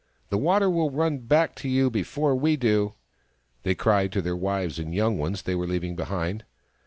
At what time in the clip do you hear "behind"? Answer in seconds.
5.95-6.43